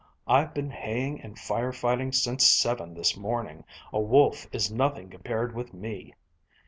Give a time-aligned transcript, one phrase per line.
[0.25, 3.65] I've been haying and fire fighting since seven this morning.
[3.93, 6.15] A wolf is nothing compared with me."